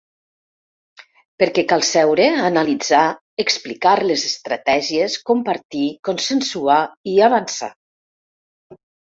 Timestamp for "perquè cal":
1.41-1.83